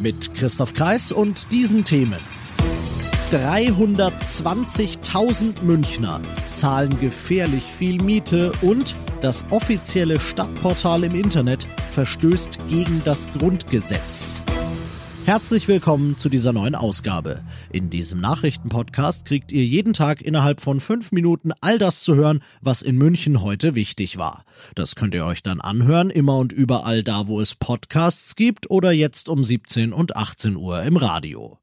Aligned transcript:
Mit 0.00 0.34
Christoph 0.34 0.72
Kreis 0.72 1.12
und 1.12 1.52
diesen 1.52 1.84
Themen. 1.84 2.16
320.000 3.30 5.62
Münchner 5.62 6.22
zahlen 6.54 6.98
gefährlich 6.98 7.62
viel 7.62 8.02
Miete 8.02 8.52
und 8.62 8.96
das 9.20 9.44
offizielle 9.50 10.18
Stadtportal 10.18 11.04
im 11.04 11.14
Internet 11.14 11.68
verstößt 11.92 12.58
gegen 12.68 13.02
das 13.04 13.30
Grundgesetz. 13.34 14.42
Herzlich 15.26 15.68
willkommen 15.68 16.16
zu 16.18 16.28
dieser 16.28 16.52
neuen 16.52 16.74
Ausgabe. 16.74 17.42
In 17.70 17.88
diesem 17.88 18.20
Nachrichtenpodcast 18.20 19.26
kriegt 19.26 19.52
ihr 19.52 19.64
jeden 19.64 19.92
Tag 19.92 20.22
innerhalb 20.22 20.60
von 20.60 20.80
fünf 20.80 21.12
Minuten 21.12 21.52
all 21.60 21.78
das 21.78 22.02
zu 22.02 22.16
hören, 22.16 22.42
was 22.60 22.82
in 22.82 22.96
München 22.96 23.42
heute 23.42 23.74
wichtig 23.74 24.16
war. 24.16 24.44
Das 24.74 24.96
könnt 24.96 25.14
ihr 25.14 25.24
euch 25.26 25.42
dann 25.42 25.60
anhören, 25.60 26.10
immer 26.10 26.38
und 26.38 26.52
überall 26.52 27.04
da, 27.04 27.28
wo 27.28 27.40
es 27.40 27.54
Podcasts 27.54 28.34
gibt 28.34 28.70
oder 28.70 28.90
jetzt 28.90 29.28
um 29.28 29.44
17 29.44 29.92
und 29.92 30.16
18 30.16 30.56
Uhr 30.56 30.82
im 30.82 30.96
Radio. 30.96 31.58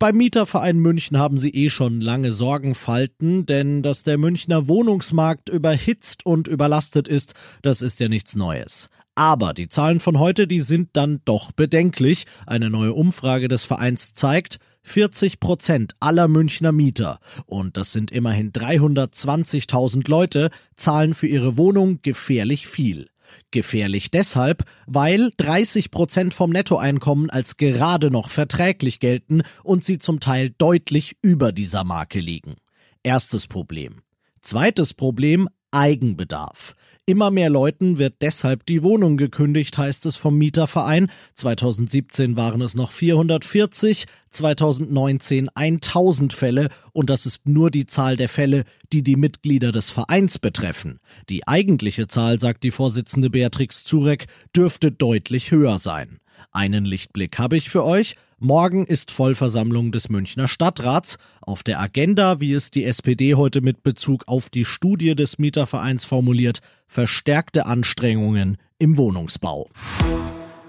Beim 0.00 0.16
Mieterverein 0.16 0.78
München 0.78 1.18
haben 1.18 1.36
sie 1.36 1.50
eh 1.50 1.68
schon 1.68 2.00
lange 2.00 2.32
Sorgenfalten, 2.32 3.44
denn 3.44 3.82
dass 3.82 4.02
der 4.02 4.16
Münchner 4.16 4.66
Wohnungsmarkt 4.66 5.50
überhitzt 5.50 6.24
und 6.24 6.48
überlastet 6.48 7.06
ist, 7.06 7.34
das 7.60 7.82
ist 7.82 8.00
ja 8.00 8.08
nichts 8.08 8.34
Neues. 8.34 8.88
Aber 9.14 9.54
die 9.54 9.68
Zahlen 9.68 10.00
von 10.00 10.18
heute, 10.18 10.46
die 10.46 10.60
sind 10.60 10.90
dann 10.94 11.20
doch 11.24 11.52
bedenklich. 11.52 12.26
Eine 12.46 12.70
neue 12.70 12.94
Umfrage 12.94 13.48
des 13.48 13.64
Vereins 13.64 14.14
zeigt, 14.14 14.58
40 14.82 15.40
Prozent 15.40 15.94
aller 16.00 16.28
Münchner 16.28 16.72
Mieter, 16.72 17.18
und 17.46 17.76
das 17.76 17.92
sind 17.92 18.10
immerhin 18.10 18.52
320.000 18.52 20.08
Leute, 20.08 20.50
zahlen 20.76 21.14
für 21.14 21.26
ihre 21.26 21.56
Wohnung 21.56 22.00
gefährlich 22.02 22.66
viel. 22.66 23.08
Gefährlich 23.52 24.10
deshalb, 24.10 24.64
weil 24.86 25.30
30 25.36 25.90
Prozent 25.90 26.34
vom 26.34 26.50
Nettoeinkommen 26.50 27.30
als 27.30 27.56
gerade 27.56 28.10
noch 28.10 28.28
verträglich 28.28 29.00
gelten 29.00 29.42
und 29.62 29.84
sie 29.84 29.98
zum 29.98 30.18
Teil 30.18 30.50
deutlich 30.56 31.16
über 31.22 31.52
dieser 31.52 31.84
Marke 31.84 32.20
liegen. 32.20 32.56
Erstes 33.02 33.46
Problem. 33.46 34.02
Zweites 34.42 34.94
Problem, 34.94 35.48
Eigenbedarf. 35.70 36.74
Immer 37.10 37.32
mehr 37.32 37.50
Leuten 37.50 37.98
wird 37.98 38.22
deshalb 38.22 38.66
die 38.66 38.84
Wohnung 38.84 39.16
gekündigt, 39.16 39.76
heißt 39.76 40.06
es 40.06 40.14
vom 40.14 40.38
Mieterverein. 40.38 41.10
2017 41.34 42.36
waren 42.36 42.60
es 42.60 42.76
noch 42.76 42.92
440, 42.92 44.06
2019 44.30 45.48
1000 45.52 46.32
Fälle 46.32 46.68
und 46.92 47.10
das 47.10 47.26
ist 47.26 47.48
nur 47.48 47.72
die 47.72 47.86
Zahl 47.86 48.14
der 48.14 48.28
Fälle, 48.28 48.62
die 48.92 49.02
die 49.02 49.16
Mitglieder 49.16 49.72
des 49.72 49.90
Vereins 49.90 50.38
betreffen. 50.38 51.00
Die 51.28 51.48
eigentliche 51.48 52.06
Zahl, 52.06 52.38
sagt 52.38 52.62
die 52.62 52.70
Vorsitzende 52.70 53.28
Beatrix 53.28 53.82
Zurek, 53.82 54.28
dürfte 54.54 54.92
deutlich 54.92 55.50
höher 55.50 55.80
sein. 55.80 56.20
Einen 56.52 56.84
Lichtblick 56.84 57.40
habe 57.40 57.56
ich 57.56 57.70
für 57.70 57.84
euch. 57.84 58.14
Morgen 58.42 58.86
ist 58.86 59.10
Vollversammlung 59.10 59.92
des 59.92 60.08
Münchner 60.08 60.48
Stadtrats. 60.48 61.18
Auf 61.42 61.62
der 61.62 61.78
Agenda, 61.78 62.40
wie 62.40 62.54
es 62.54 62.70
die 62.70 62.86
SPD 62.86 63.34
heute 63.34 63.60
mit 63.60 63.82
Bezug 63.82 64.26
auf 64.28 64.48
die 64.48 64.64
Studie 64.64 65.14
des 65.14 65.38
Mietervereins 65.38 66.06
formuliert, 66.06 66.60
verstärkte 66.86 67.66
Anstrengungen 67.66 68.56
im 68.78 68.96
Wohnungsbau. 68.96 69.68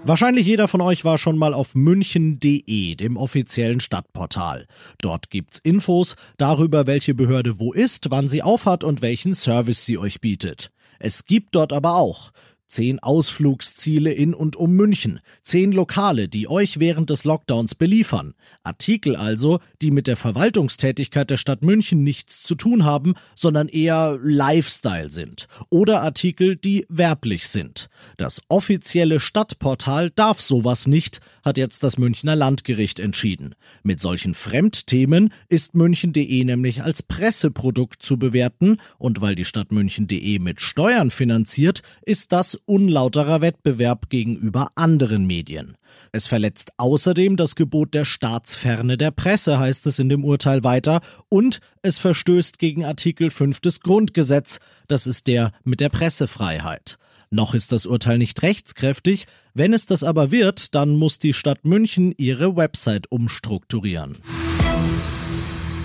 Wahrscheinlich 0.04 0.46
jeder 0.46 0.68
von 0.68 0.82
euch 0.82 1.06
war 1.06 1.18
schon 1.18 1.38
mal 1.38 1.54
auf 1.54 1.74
münchen.de, 1.74 2.96
dem 2.96 3.16
offiziellen 3.16 3.80
Stadtportal. 3.80 4.68
Dort 4.98 5.30
gibt's 5.30 5.58
Infos 5.58 6.18
darüber, 6.36 6.88
welche 6.88 7.16
Behörde 7.16 7.58
wo 7.58 7.72
ist, 7.72 8.12
wann 8.12 8.28
sie 8.28 8.44
aufhat 8.44 8.84
und 8.84 9.02
welchen 9.02 9.34
Service 9.34 9.86
sie 9.86 9.98
euch 9.98 10.20
bietet. 10.20 10.72
Es 11.00 11.24
gibt 11.24 11.56
dort 11.56 11.72
aber 11.72 11.96
auch 11.96 12.32
Zehn 12.72 13.00
Ausflugsziele 13.00 14.14
in 14.14 14.34
und 14.34 14.56
um 14.56 14.72
München. 14.72 15.20
Zehn 15.44 15.74
Lokale, 15.74 16.30
die 16.30 16.48
euch 16.48 16.80
während 16.80 17.10
des 17.10 17.26
Lockdowns 17.26 17.76
beliefern. 17.76 18.34
Artikel 18.64 19.18
also, 19.18 19.60
die 19.82 19.92
mit 19.92 20.08
der 20.08 20.16
Verwaltungstätigkeit 20.16 21.30
der 21.30 21.36
Stadt 21.36 21.64
München 21.64 22.06
nichts 22.06 22.44
zu 22.44 22.56
tun 22.56 22.86
haben, 22.86 23.16
sondern 23.36 23.68
eher 23.68 24.18
Lifestyle 24.24 25.10
sind. 25.10 25.50
Oder 25.70 26.02
Artikel, 26.02 26.56
die 26.56 26.86
werblich 26.88 27.50
sind. 27.50 27.90
Das 28.16 28.42
offizielle 28.48 29.20
Stadtportal 29.20 30.10
darf 30.10 30.42
sowas 30.42 30.88
nicht, 30.88 31.20
hat 31.44 31.58
jetzt 31.58 31.84
das 31.84 31.98
Münchner 31.98 32.38
Landgericht 32.38 33.02
entschieden. 33.02 33.54
Mit 33.84 34.00
solchen 34.00 34.34
Fremdthemen 34.34 35.34
ist 35.50 35.76
München.de 35.76 36.46
nämlich 36.46 36.84
als 36.84 37.04
Presseprodukt 37.04 38.02
zu 38.02 38.18
bewerten 38.18 38.78
und 38.98 39.20
weil 39.20 39.36
die 39.36 39.44
Stadt 39.44 39.74
München.de 39.74 40.40
mit 40.40 40.62
Steuern 40.62 41.12
finanziert, 41.12 41.82
ist 42.06 42.32
das 42.32 42.61
unlauterer 42.66 43.42
Wettbewerb 43.42 44.10
gegenüber 44.10 44.70
anderen 44.76 45.26
Medien. 45.26 45.78
Es 46.12 46.28
verletzt 46.28 46.72
außerdem 46.78 47.38
das 47.38 47.56
Gebot 47.56 47.94
der 47.94 48.06
Staatsferne 48.06 48.98
der 48.98 49.12
Presse, 49.12 49.60
heißt 49.60 49.88
es 49.88 50.00
in 50.00 50.10
dem 50.10 50.24
Urteil 50.24 50.64
weiter, 50.64 51.02
und 51.30 51.60
es 51.82 51.98
verstößt 51.98 52.60
gegen 52.60 52.86
Artikel 52.86 53.32
5 53.32 53.60
des 53.60 53.82
Grundgesetz, 53.82 54.60
das 54.88 55.08
ist 55.08 55.28
der 55.28 55.52
mit 55.64 55.80
der 55.80 55.90
Pressefreiheit. 55.90 56.98
Noch 57.30 57.54
ist 57.54 57.72
das 57.72 57.86
Urteil 57.86 58.18
nicht 58.18 58.42
rechtskräftig, 58.44 59.26
wenn 59.54 59.74
es 59.74 59.86
das 59.86 60.04
aber 60.04 60.32
wird, 60.32 60.76
dann 60.76 60.96
muss 60.96 61.18
die 61.18 61.34
Stadt 61.34 61.66
München 61.66 62.14
ihre 62.18 62.58
Website 62.58 63.10
umstrukturieren. 63.10 64.18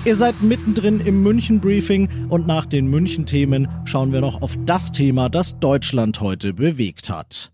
Ihr 0.06 0.14
seid 0.14 0.40
mittendrin 0.40 1.00
im 1.00 1.24
München-Briefing 1.24 2.28
und 2.28 2.46
nach 2.46 2.64
den 2.64 2.86
München-Themen 2.86 3.66
schauen 3.86 4.12
wir 4.12 4.20
noch 4.20 4.40
auf 4.40 4.56
das 4.64 4.92
Thema, 4.92 5.28
das 5.28 5.58
Deutschland 5.58 6.20
heute 6.20 6.54
bewegt 6.54 7.10
hat. 7.10 7.50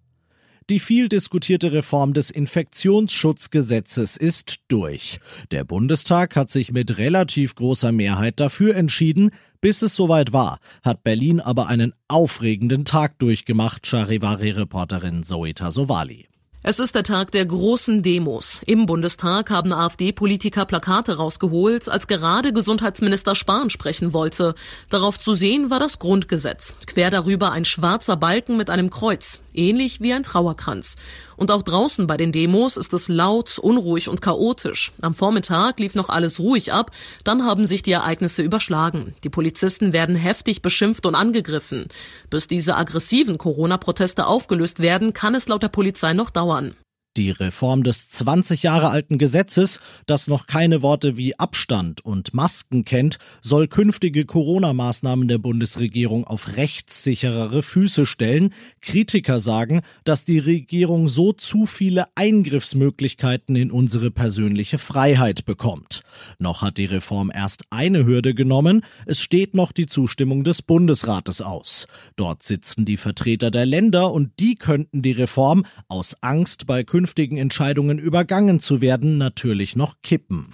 Die 0.69 0.79
viel 0.79 1.09
diskutierte 1.09 1.73
Reform 1.73 2.13
des 2.13 2.31
Infektionsschutzgesetzes 2.31 4.19
ist 4.19 4.57
durch. 4.69 5.19
Der 5.51 5.65
Bundestag 5.65 6.37
hat 6.37 6.51
sich 6.51 6.73
mit 6.73 6.99
relativ 6.99 7.55
großer 7.55 7.91
Mehrheit 7.91 8.39
dafür 8.39 8.77
entschieden. 8.77 9.31
Bis 9.63 9.81
es 9.81 9.95
soweit 9.95 10.35
war, 10.35 10.59
hat 10.85 11.05
Berlin 11.05 11.41
aber 11.41 11.69
einen 11.69 11.95
aufregenden 12.07 12.85
Tag 12.85 13.19
durchgemacht, 13.19 13.87
Charivari-Reporterin 13.87 15.23
Zoe 15.23 15.55
Tasovali. 15.55 16.29
Es 16.65 16.79
ist 16.79 16.95
der 16.95 17.03
Tag 17.03 17.33
der 17.33 17.45
großen 17.45 18.05
Demos. 18.05 18.61
Im 18.67 18.87
Bundestag 18.87 19.51
haben 19.51 19.73
AfD-Politiker 19.73 20.65
Plakate 20.65 21.17
rausgeholt, 21.17 21.89
als 21.89 22.07
gerade 22.07 22.53
Gesundheitsminister 22.53 23.35
Spahn 23.35 23.69
sprechen 23.69 24.13
wollte. 24.13 24.55
Darauf 24.89 25.19
zu 25.19 25.35
sehen 25.35 25.71
war 25.71 25.81
das 25.81 25.99
Grundgesetz. 25.99 26.75
Quer 26.87 27.11
darüber 27.11 27.51
ein 27.51 27.65
schwarzer 27.65 28.15
Balken 28.15 28.57
mit 28.57 28.71
einem 28.71 28.91
Kreuz, 28.91 29.41
ähnlich 29.55 30.01
wie 30.01 30.13
ein 30.13 30.23
Trauerkranz. 30.23 30.97
Und 31.37 31.51
auch 31.51 31.63
draußen 31.63 32.07
bei 32.07 32.17
den 32.17 32.33
Demos 32.33 32.77
ist 32.77 32.93
es 32.93 33.09
laut, 33.09 33.59
unruhig 33.59 34.09
und 34.09 34.21
chaotisch. 34.21 34.93
Am 35.01 35.15
Vormittag 35.15 35.81
lief 35.81 35.95
noch 35.95 36.09
alles 36.09 36.41
ruhig 36.41 36.73
ab, 36.73 36.91
dann 37.25 37.45
haben 37.45 37.67
sich 37.67 37.83
die 37.83 37.93
Ereignisse 37.93 38.43
überschlagen. 38.43 39.15
Die 39.25 39.31
Polizisten 39.31 39.93
werden 39.93 40.17
heftig 40.17 40.63
beschimpft 40.63 41.07
und 41.07 41.15
angegriffen. 41.15 41.89
Bis 42.31 42.47
diese 42.47 42.77
aggressiven 42.77 43.39
Corona-Proteste 43.39 44.27
aufgelöst 44.27 44.81
werden, 44.81 45.13
kann 45.13 45.35
es 45.35 45.49
laut 45.49 45.63
der 45.63 45.69
Polizei 45.69 46.13
noch 46.13 46.31
dauern. 46.31 46.77
Die 47.19 47.31
Reform 47.31 47.83
des 47.83 48.09
20 48.09 48.63
Jahre 48.63 48.89
alten 48.89 49.19
Gesetzes, 49.19 49.81
das 50.07 50.29
noch 50.29 50.47
keine 50.47 50.81
Worte 50.81 51.19
wie 51.19 51.39
Abstand 51.39 52.03
und 52.03 52.33
Masken 52.33 52.87
kennt, 52.87 53.19
soll 53.43 53.69
künftige 53.69 54.25
Corona-Maßnahmen 54.25 55.29
der 55.29 55.37
Bundesregierung 55.37 56.25
auf 56.27 56.57
rechtssicherere 56.57 57.63
Füße 57.63 58.07
stellen. 58.07 58.55
Kritiker 58.81 59.41
sagen, 59.41 59.83
dass 60.05 60.25
die 60.25 60.39
Regierung 60.39 61.07
so 61.09 61.35
zu 61.35 61.67
viele 61.67 62.07
Eingriffsmöglichkeiten 62.15 63.57
in 63.57 63.71
unsere 63.71 64.11
persönliche 64.11 64.79
Freiheit 64.79 65.45
bekommt. 65.45 65.92
Noch 66.39 66.63
hat 66.63 66.79
die 66.79 66.87
Reform 66.87 67.31
erst 67.35 67.65
eine 67.71 68.05
Hürde 68.07 68.35
genommen. 68.35 68.83
Es 69.07 69.21
steht 69.21 69.55
noch 69.55 69.73
die 69.73 69.87
Zustimmung 69.87 70.45
des 70.45 70.63
Bundesrates 70.63 71.41
aus. 71.41 71.87
Dort 72.17 72.43
sitzen 72.43 72.85
die 72.85 72.97
Vertreter 72.97 73.51
der 73.51 73.67
Länder 73.67 74.13
und 74.13 74.39
die 74.41 74.55
könnten 74.55 75.03
die 75.03 75.13
Reform 75.13 75.65
aus 75.89 76.17
Angst 76.21 76.67
bei 76.67 76.85
künftigen 76.85 77.37
Entscheidungen 77.37 77.99
übergangen 77.99 78.61
zu 78.61 78.81
werden, 78.81 79.19
natürlich 79.19 79.77
noch 79.77 79.97
kippen. 80.03 80.49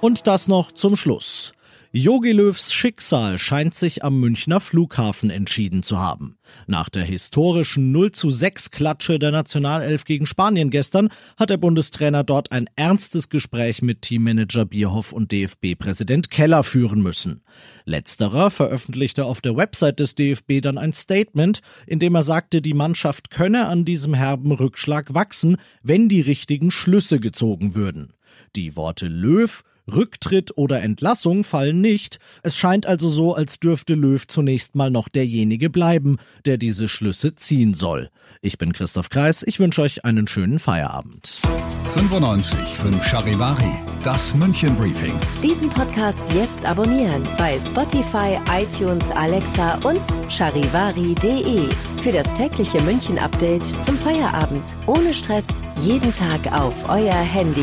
Und 0.00 0.26
das 0.26 0.48
noch 0.48 0.72
zum 0.72 0.96
Schluss. 0.96 1.52
Jogi 1.96 2.32
Löws 2.32 2.72
Schicksal 2.72 3.38
scheint 3.38 3.72
sich 3.72 4.02
am 4.02 4.18
Münchner 4.18 4.58
Flughafen 4.58 5.30
entschieden 5.30 5.84
zu 5.84 6.00
haben. 6.00 6.36
Nach 6.66 6.88
der 6.88 7.04
historischen 7.04 7.92
0 7.92 8.10
zu 8.10 8.30
6 8.30 8.72
Klatsche 8.72 9.20
der 9.20 9.30
Nationalelf 9.30 10.04
gegen 10.04 10.26
Spanien 10.26 10.70
gestern 10.70 11.08
hat 11.36 11.50
der 11.50 11.56
Bundestrainer 11.56 12.24
dort 12.24 12.50
ein 12.50 12.68
ernstes 12.74 13.28
Gespräch 13.28 13.80
mit 13.80 14.02
Teammanager 14.02 14.64
Bierhoff 14.64 15.12
und 15.12 15.30
DFB-Präsident 15.30 16.30
Keller 16.30 16.64
führen 16.64 17.00
müssen. 17.00 17.42
Letzterer 17.84 18.50
veröffentlichte 18.50 19.24
auf 19.24 19.40
der 19.40 19.56
Website 19.56 20.00
des 20.00 20.16
DFB 20.16 20.62
dann 20.62 20.78
ein 20.78 20.94
Statement, 20.94 21.60
in 21.86 22.00
dem 22.00 22.16
er 22.16 22.24
sagte, 22.24 22.60
die 22.60 22.74
Mannschaft 22.74 23.30
könne 23.30 23.68
an 23.68 23.84
diesem 23.84 24.14
herben 24.14 24.50
Rückschlag 24.50 25.14
wachsen, 25.14 25.58
wenn 25.84 26.08
die 26.08 26.22
richtigen 26.22 26.72
Schlüsse 26.72 27.20
gezogen 27.20 27.76
würden. 27.76 28.14
Die 28.56 28.74
Worte 28.74 29.06
Löw, 29.06 29.62
Rücktritt 29.92 30.56
oder 30.56 30.82
Entlassung 30.82 31.44
fallen 31.44 31.80
nicht. 31.80 32.18
Es 32.42 32.56
scheint 32.56 32.86
also 32.86 33.08
so, 33.08 33.34
als 33.34 33.60
dürfte 33.60 33.94
Löw 33.94 34.26
zunächst 34.26 34.74
mal 34.74 34.90
noch 34.90 35.08
derjenige 35.08 35.70
bleiben, 35.70 36.18
der 36.46 36.56
diese 36.56 36.88
Schlüsse 36.88 37.34
ziehen 37.34 37.74
soll. 37.74 38.10
Ich 38.40 38.58
bin 38.58 38.72
Christoph 38.72 39.10
Kreis, 39.10 39.42
ich 39.46 39.60
wünsche 39.60 39.82
euch 39.82 40.04
einen 40.04 40.26
schönen 40.26 40.58
Feierabend. 40.58 41.40
95 41.94 42.58
5 42.58 43.04
Charivari, 43.04 43.70
das 44.02 44.34
München 44.34 44.74
Briefing. 44.76 45.12
Diesen 45.42 45.68
Podcast 45.68 46.22
jetzt 46.34 46.64
abonnieren 46.66 47.22
bei 47.38 47.58
Spotify, 47.60 48.38
iTunes, 48.50 49.08
Alexa 49.10 49.76
und 49.84 50.00
charivari.de. 50.28 51.68
Für 51.98 52.12
das 52.12 52.26
tägliche 52.34 52.82
München 52.82 53.18
Update 53.18 53.64
zum 53.84 53.96
Feierabend. 53.96 54.64
Ohne 54.86 55.14
Stress, 55.14 55.46
jeden 55.82 56.12
Tag 56.14 56.52
auf 56.52 56.88
euer 56.88 57.14
Handy. 57.14 57.62